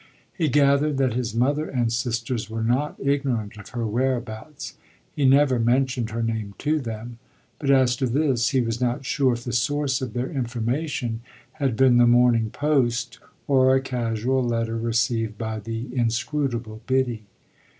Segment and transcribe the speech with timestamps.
[0.35, 4.73] He gathered that his mother and sisters were not ignorant of her whereabouts
[5.15, 7.19] he never mentioned her name to them
[7.59, 11.75] but as to this he was not sure if the source of their information had
[11.75, 17.25] been the Morning Post or a casual letter received by the inscrutable Biddy.